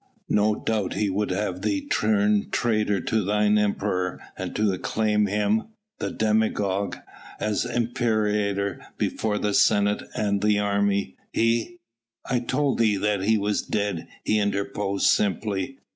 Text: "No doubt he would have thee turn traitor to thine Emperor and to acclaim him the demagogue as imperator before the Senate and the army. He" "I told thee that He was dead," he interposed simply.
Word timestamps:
"No 0.29 0.55
doubt 0.55 0.93
he 0.95 1.11
would 1.11 1.29
have 1.29 1.61
thee 1.61 1.87
turn 1.87 2.49
traitor 2.49 2.99
to 3.01 3.23
thine 3.23 3.59
Emperor 3.59 4.19
and 4.35 4.55
to 4.55 4.71
acclaim 4.71 5.27
him 5.27 5.65
the 5.99 6.09
demagogue 6.09 6.97
as 7.39 7.65
imperator 7.65 8.83
before 8.97 9.37
the 9.37 9.53
Senate 9.53 10.01
and 10.15 10.41
the 10.41 10.57
army. 10.57 11.17
He" 11.33 11.77
"I 12.27 12.39
told 12.39 12.79
thee 12.79 12.97
that 12.97 13.21
He 13.21 13.37
was 13.37 13.61
dead," 13.61 14.07
he 14.23 14.39
interposed 14.39 15.05
simply. 15.05 15.77